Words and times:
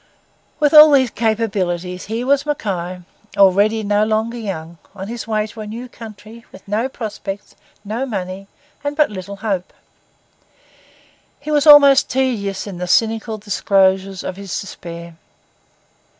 With 0.59 0.73
all 0.73 0.89
these 0.89 1.11
capabilities, 1.11 2.05
here 2.05 2.25
was 2.25 2.43
Mackay, 2.43 3.01
already 3.37 3.83
no 3.83 4.03
longer 4.03 4.39
young, 4.39 4.79
on 4.95 5.09
his 5.09 5.27
way 5.27 5.45
to 5.45 5.61
a 5.61 5.67
new 5.67 5.87
country, 5.87 6.43
with 6.51 6.67
no 6.67 6.89
prospects, 6.89 7.53
no 7.85 8.07
money, 8.07 8.47
and 8.83 8.97
but 8.97 9.11
little 9.11 9.35
hope. 9.45 9.71
He 11.39 11.51
was 11.51 11.67
almost 11.67 12.09
tedious 12.09 12.65
in 12.65 12.79
the 12.79 12.87
cynical 12.87 13.37
disclosures 13.37 14.23
of 14.23 14.37
his 14.37 14.59
despair. 14.59 15.17